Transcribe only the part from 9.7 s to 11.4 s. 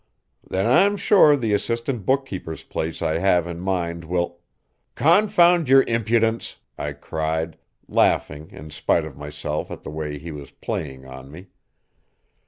the way he was playing on